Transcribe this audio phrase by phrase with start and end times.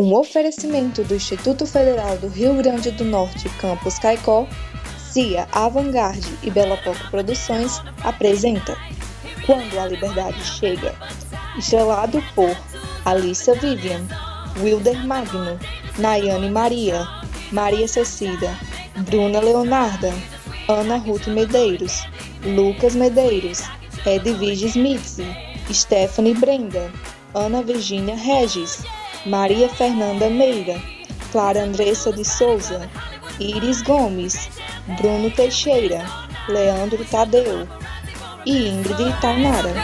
[0.00, 4.48] Um oferecimento do Instituto Federal do Rio Grande do Norte, Campus Caicó,
[4.96, 8.78] CIA Avantgarde e Bela Poco Produções apresenta
[9.44, 10.94] Quando a Liberdade Chega,
[11.58, 12.56] estrelado por
[13.04, 14.00] Alissa Vivian,
[14.62, 15.60] Wilder Magno,
[15.98, 17.06] Nayane Maria,
[17.52, 18.58] Maria Cecida,
[19.00, 20.14] Bruna Leonarda,
[20.66, 22.08] Ana Ruth Medeiros,
[22.42, 23.64] Lucas Medeiros,
[24.06, 25.20] Edvige Smith,
[25.70, 26.90] Stephanie Brenda,
[27.34, 28.82] Ana Virginia Regis,
[29.26, 30.80] Maria Fernanda Meira,
[31.30, 32.88] Clara Andressa de Souza,
[33.38, 34.48] Iris Gomes,
[34.98, 36.02] Bruno Teixeira,
[36.48, 37.68] Leandro Tadeu
[38.46, 39.74] e Ingrid Tainara.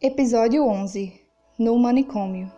[0.00, 1.12] Episódio 11
[1.58, 2.57] No Manicômio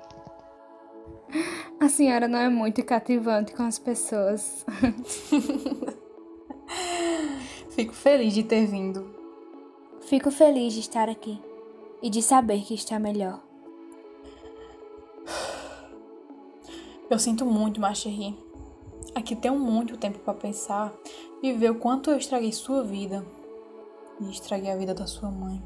[1.80, 4.66] A senhora não é muito cativante com as pessoas.
[7.74, 9.14] Fico feliz de ter vindo.
[10.02, 11.40] Fico feliz de estar aqui
[12.02, 13.42] e de saber que está melhor.
[17.08, 18.36] Eu sinto muito, Macherry.
[19.14, 20.92] Aqui tenho muito tempo para pensar
[21.42, 23.24] e ver o quanto eu estraguei sua vida
[24.20, 25.62] e estraguei a vida da sua mãe.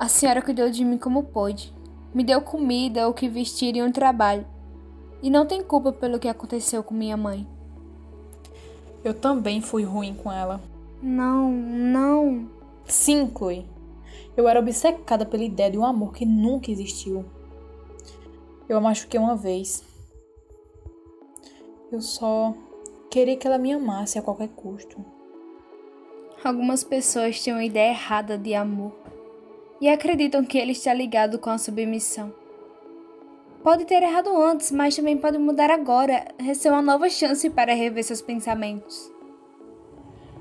[0.00, 1.74] A senhora cuidou de mim como pôde.
[2.14, 4.46] Me deu comida, o que vestir e um trabalho.
[5.22, 7.46] E não tem culpa pelo que aconteceu com minha mãe.
[9.02, 10.60] Eu também fui ruim com ela.
[11.02, 12.48] Não, não.
[12.84, 13.66] Sim, Chloe.
[14.36, 17.24] Eu era obcecada pela ideia de um amor que nunca existiu.
[18.68, 19.82] Eu a machuquei uma vez.
[21.90, 22.54] Eu só
[23.10, 25.04] queria que ela me amasse a qualquer custo.
[26.44, 28.92] Algumas pessoas têm uma ideia errada de amor
[29.80, 32.32] e acreditam que ele está ligado com a submissão.
[33.68, 36.26] Pode ter errado antes, mas também pode mudar agora.
[36.38, 39.12] Essa é uma nova chance para rever seus pensamentos.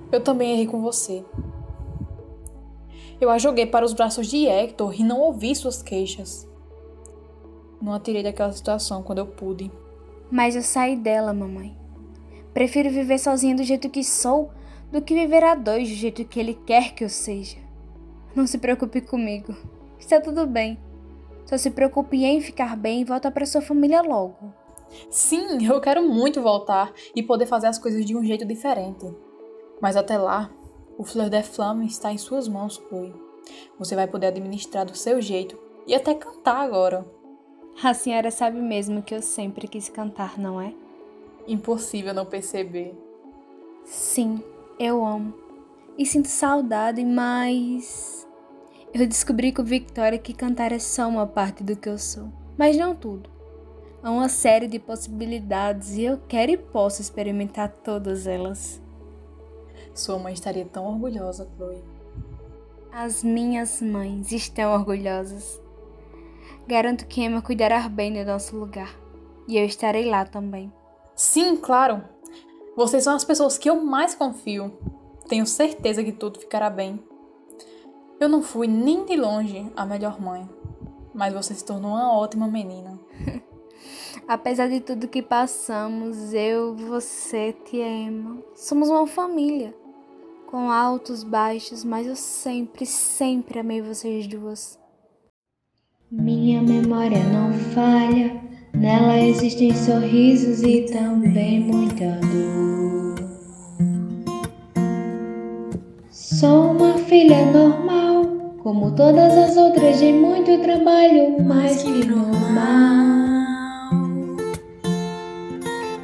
[0.10, 1.26] Eu também errei com você.
[3.20, 6.48] Eu a joguei para os braços de Hector e não ouvi suas queixas.
[7.82, 9.70] Não a tirei daquela situação quando eu pude.
[10.32, 11.78] Mas eu saí dela, mamãe.
[12.54, 14.52] Prefiro viver sozinha do jeito que sou
[14.90, 17.58] do que viver a dois do jeito que ele quer que eu seja.
[18.34, 19.54] Não se preocupe comigo.
[20.00, 20.87] Está tudo bem.
[21.48, 24.54] Só se preocupe em ficar bem e voltar para sua família logo.
[25.10, 29.06] Sim, eu quero muito voltar e poder fazer as coisas de um jeito diferente.
[29.82, 30.52] Mas até lá,
[30.98, 33.16] o Fleur de Flamme está em suas mãos, Chloe.
[33.80, 37.06] Você vai poder administrar do seu jeito e até cantar agora.
[37.82, 40.74] A senhora sabe mesmo que eu sempre quis cantar, não é?
[41.48, 42.94] Impossível não perceber.
[43.86, 44.44] Sim,
[44.78, 45.34] eu amo.
[45.98, 48.27] E sinto saudade, mas.
[48.94, 52.78] Eu descobri com Victoria que cantar é só uma parte do que eu sou, mas
[52.78, 53.30] não tudo.
[54.02, 58.82] Há uma série de possibilidades e eu quero e posso experimentar todas elas.
[59.94, 61.84] Sua mãe estaria tão orgulhosa, Chloe.
[62.92, 65.62] As minhas mães estão orgulhosas.
[66.66, 68.96] Garanto que Emma cuidará bem do nosso lugar.
[69.48, 70.72] E eu estarei lá também.
[71.16, 72.04] Sim, claro.
[72.76, 74.78] Vocês são as pessoas que eu mais confio.
[75.28, 77.00] Tenho certeza que tudo ficará bem.
[78.20, 80.50] Eu não fui nem de longe a melhor mãe,
[81.14, 83.00] mas você se tornou uma ótima menina.
[84.28, 89.74] Apesar de tudo que passamos, eu, você, tia Emma, somos uma família
[90.48, 94.80] com altos, baixos, mas eu sempre, sempre amei vocês duas.
[96.10, 98.42] Minha memória não falha,
[98.74, 102.78] nela existem sorrisos e também muita dor.
[106.10, 107.87] Sou uma filha normal,
[108.68, 113.08] como todas as outras, de muito trabalho, mais que normal.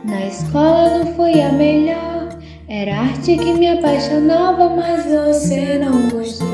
[0.05, 2.29] Na escola não fui a melhor.
[2.69, 6.47] Era arte que me apaixonava, mas você não gostou.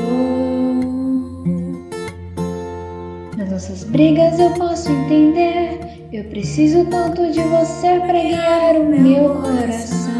[3.36, 5.78] Nas nossas brigas eu posso entender.
[6.12, 10.10] Eu preciso tanto de você para guiar o meu coração.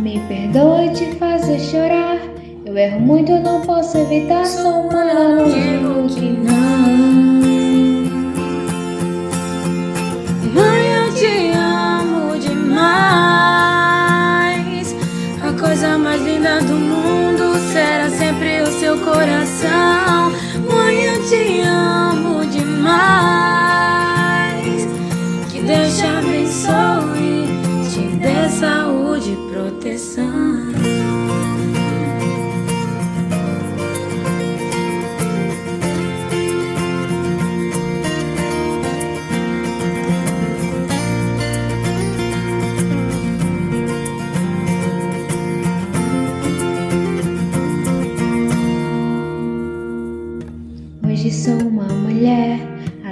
[0.00, 2.35] Me perdoe te fazer chorar.
[2.76, 4.44] Eu erro muito, eu não posso evitar.
[4.44, 6.66] Sou humana, não digo que não.
[15.58, 20.45] coisa mais linda do mundo será sempre o seu coração.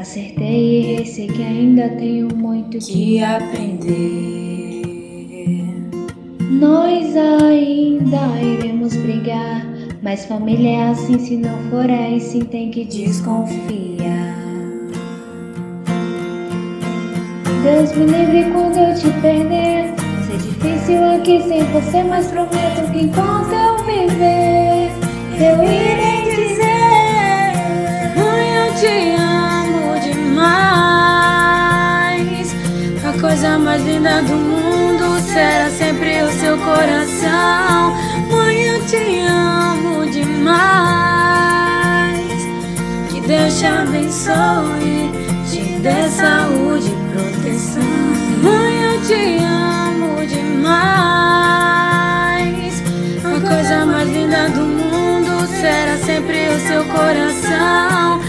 [0.04, 4.82] Sei que ainda tenho muito que aprender.
[6.50, 9.66] Nós ainda iremos brigar,
[10.02, 14.34] mas família é assim, se não for é assim, tem que desconfiar.
[17.62, 19.94] Deus me livre quando eu te perder.
[19.96, 24.90] Vai ser difícil aqui sem você, mas prometo que enquanto eu viver,
[25.40, 27.54] eu irei dizer:
[28.16, 29.23] Mãe, eu te amo
[33.74, 37.92] mais linda do mundo será sempre o seu coração.
[38.30, 40.54] Mãe, eu te amo demais.
[43.10, 45.10] Que Deus te abençoe,
[45.50, 47.82] te dê saúde e proteção.
[48.44, 50.74] Mãe, eu te amo demais.
[53.24, 58.20] A coisa mais linda do mundo será sempre o seu coração.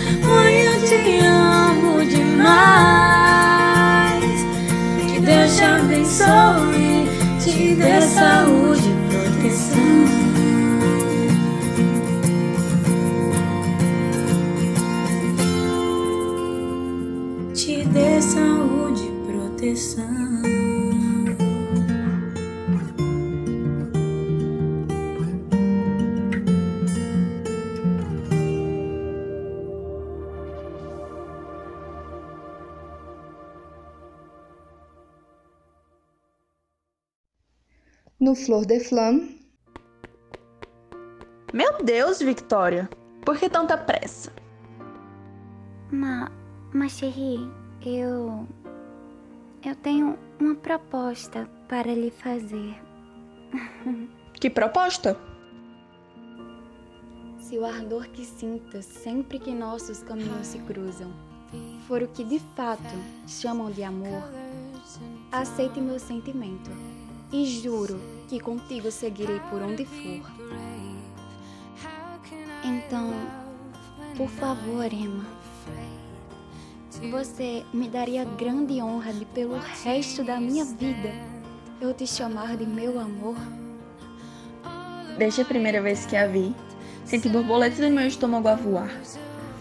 [38.26, 39.40] No Flor de Flamme,
[41.54, 42.90] Meu Deus, Victoria,
[43.24, 44.34] por que tanta pressa?
[45.92, 46.32] Ma,
[46.74, 47.48] ma chérie,
[47.86, 48.48] eu.
[49.64, 52.76] Eu tenho uma proposta para lhe fazer.
[54.42, 55.16] Que proposta?
[57.38, 61.14] Se o ardor que sinto sempre que nossos caminhos se cruzam
[61.88, 62.82] for o que de fato
[63.28, 64.24] chamam de amor,
[65.32, 66.72] aceite meu sentimento
[67.36, 68.00] e juro
[68.30, 70.32] que contigo seguirei por onde for.
[72.64, 73.14] Então,
[74.16, 75.26] por favor, Emma,
[77.12, 81.12] você me daria grande honra de, pelo resto da minha vida,
[81.82, 83.36] eu te chamar de meu amor?
[85.18, 86.56] Desde a primeira vez que a vi,
[87.04, 88.90] senti borboletas no meu estômago a voar.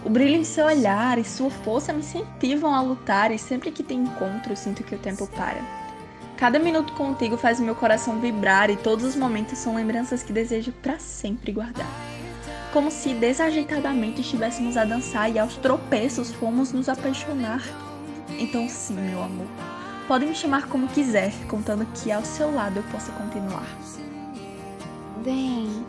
[0.05, 3.83] O brilho em seu olhar e sua força me incentivam a lutar e sempre que
[3.83, 5.84] tem encontro sinto que o tempo para.
[6.37, 10.73] Cada minuto contigo faz meu coração vibrar e todos os momentos são lembranças que desejo
[10.73, 11.87] para sempre guardar.
[12.73, 17.63] Como se desajeitadamente estivéssemos a dançar e aos tropeços fomos nos apaixonar.
[18.37, 19.47] Então sim, meu amor.
[20.09, 23.67] Pode me chamar como quiser, contando que ao seu lado eu possa continuar.
[25.25, 25.87] Bem,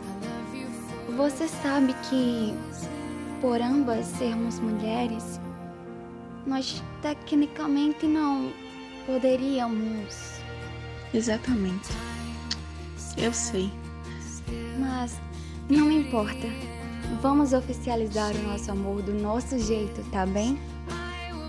[1.16, 2.54] você sabe que,
[3.40, 5.40] por ambas sermos mulheres,
[6.46, 8.52] nós tecnicamente não
[9.06, 10.35] poderíamos.
[11.16, 11.88] Exatamente.
[13.16, 13.72] Eu sei.
[14.78, 15.18] Mas
[15.66, 16.46] não importa.
[17.22, 20.58] Vamos oficializar o nosso amor do nosso jeito, tá bem?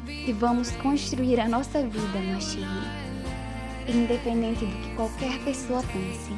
[0.08, 2.66] E vamos construir a nossa vida, Machine.
[3.90, 6.32] Independente do que qualquer pessoa pense.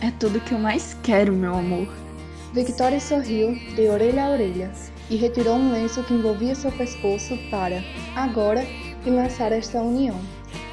[0.00, 1.86] É tudo que eu mais quero, meu amor.
[2.54, 4.72] Victoria sorriu de orelha a orelha
[5.10, 7.84] e retirou um lenço que envolvia seu pescoço para,
[8.16, 8.66] agora,
[9.04, 10.18] enlaçar esta união.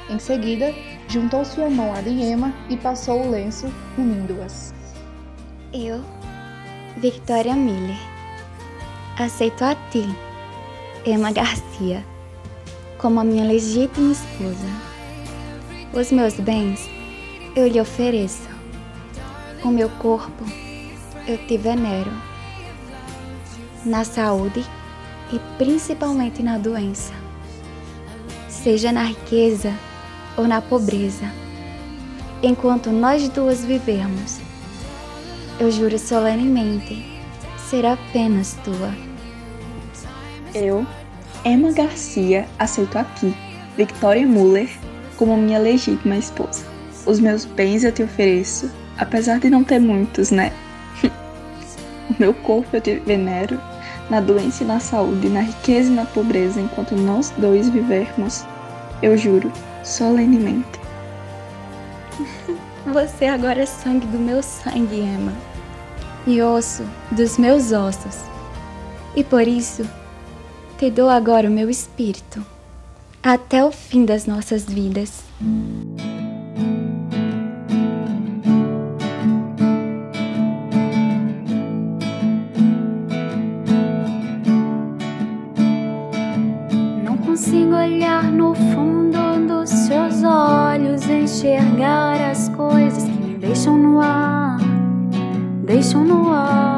[0.09, 0.73] Em seguida,
[1.07, 4.73] juntou sua mão à de Emma e passou o lenço, unindo-as.
[5.73, 6.03] Eu,
[6.97, 7.97] Victoria Miller,
[9.17, 10.07] aceito a ti,
[11.05, 12.05] Emma Garcia,
[12.97, 14.67] como a minha legítima esposa.
[15.93, 16.89] Os meus bens
[17.55, 18.49] eu lhe ofereço.
[19.63, 20.43] O meu corpo
[21.27, 22.11] eu te venero.
[23.85, 24.65] Na saúde
[25.31, 27.13] e principalmente na doença.
[28.49, 29.73] Seja na riqueza
[30.37, 31.25] ou na pobreza.
[32.41, 34.39] Enquanto nós duas vivermos,
[35.59, 37.03] eu juro solenemente
[37.67, 38.93] ser apenas tua.
[40.53, 40.85] Eu,
[41.43, 43.35] Emma Garcia, aceito aqui,
[43.75, 44.69] Victoria Muller,
[45.17, 46.63] como minha legítima esposa.
[47.05, 50.53] Os meus bens eu te ofereço, apesar de não ter muitos, né?
[51.03, 53.59] o meu corpo eu te venero,
[54.09, 58.45] na doença e na saúde, na riqueza e na pobreza, enquanto nós dois vivermos,
[59.01, 59.51] eu juro,
[59.87, 60.79] solenemente.
[62.93, 65.33] Você agora é sangue do meu sangue, Emma,
[66.25, 68.17] e osso dos meus ossos.
[69.15, 69.87] E por isso,
[70.77, 72.45] te dou agora o meu espírito,
[73.23, 75.23] até o fim das nossas vidas.
[91.27, 94.57] enxergar as coisas que me deixam no ar,
[95.65, 96.76] deixam no ar.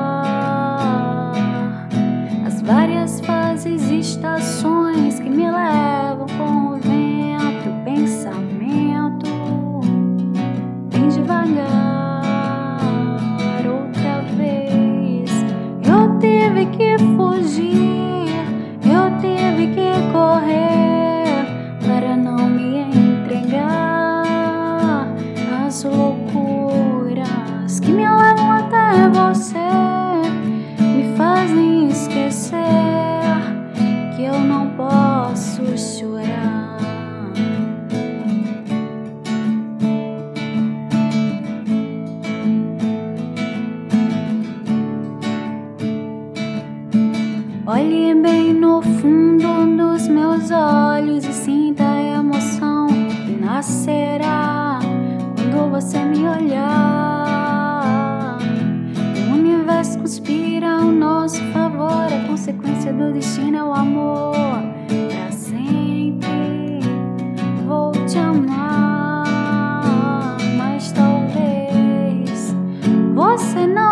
[47.71, 54.79] Olhe bem no fundo dos meus olhos e sinta a emoção que nascerá
[55.35, 57.69] quando você me olhar.
[59.29, 64.33] O universo conspira ao nosso favor, a consequência do destino é o amor.
[64.87, 66.79] Pra sempre
[67.67, 69.27] vou te amar,
[70.57, 72.55] mas talvez
[73.13, 73.88] você não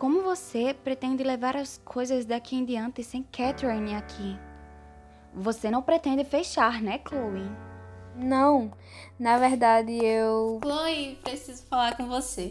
[0.00, 4.34] como você pretende levar as coisas daqui em diante sem Catherine aqui?
[5.34, 7.46] Você não pretende fechar, né, Chloe?
[8.16, 8.72] Não,
[9.18, 10.58] na verdade eu.
[10.62, 12.50] Chloe, preciso falar com você.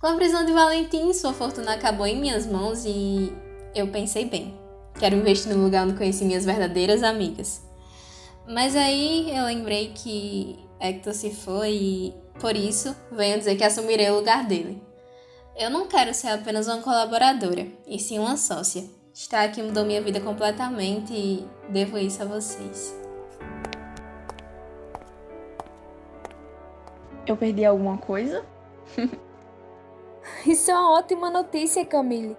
[0.00, 3.32] Com a prisão de Valentim, sua fortuna acabou em minhas mãos e
[3.72, 4.58] eu pensei bem.
[4.98, 7.64] Quero investir no lugar onde conheci minhas verdadeiras amigas.
[8.48, 14.10] Mas aí eu lembrei que Hector se foi e, por isso, venho dizer que assumirei
[14.10, 14.82] o lugar dele.
[15.56, 18.84] Eu não quero ser apenas uma colaboradora, e sim uma sócia.
[19.14, 22.92] Estar aqui mudou minha vida completamente e devo isso a vocês.
[27.24, 28.44] Eu perdi alguma coisa?
[30.44, 32.36] Isso é uma ótima notícia, Camille.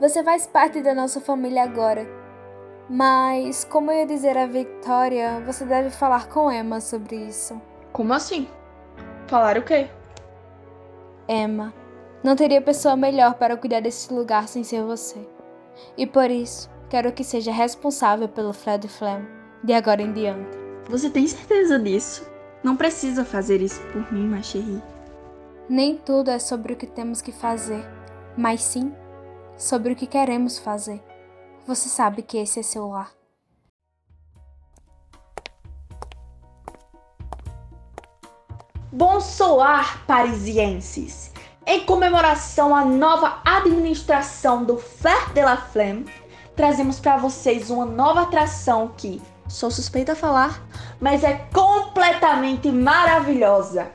[0.00, 2.06] Você faz parte da nossa família agora.
[2.88, 7.60] Mas, como eu ia dizer a Victoria, você deve falar com Emma sobre isso.
[7.92, 8.46] Como assim?
[9.26, 9.88] Falar o quê?
[11.28, 11.72] Emma,
[12.26, 15.16] não teria pessoa melhor para cuidar desse lugar sem ser você.
[15.96, 19.24] E por isso, quero que seja responsável pelo Fred Flam
[19.62, 20.58] de agora em diante.
[20.90, 22.28] Você tem certeza disso?
[22.64, 24.82] Não precisa fazer isso por mim, Macherry.
[25.68, 27.84] Nem tudo é sobre o que temos que fazer,
[28.36, 28.92] mas sim
[29.56, 31.00] sobre o que queremos fazer.
[31.64, 33.12] Você sabe que esse é seu lar.
[38.90, 41.35] Bonsoir, parisienses!
[41.68, 46.06] Em comemoração à nova administração do Fleur de la Flemme,
[46.54, 50.62] trazemos para vocês uma nova atração que, sou suspeita a falar,
[51.00, 53.90] mas é completamente maravilhosa.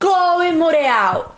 [0.00, 1.34] Chloe Moreal!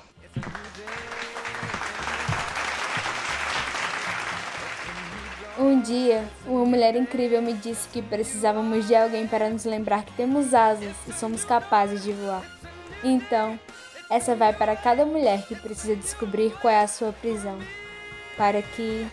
[5.58, 10.12] Um dia, uma mulher incrível me disse que precisávamos de alguém para nos lembrar que
[10.12, 12.42] temos asas e somos capazes de voar.
[13.02, 13.58] Então,
[14.12, 17.59] essa vai para cada mulher que precisa descobrir qual é a sua prisão,
[18.37, 19.07] para que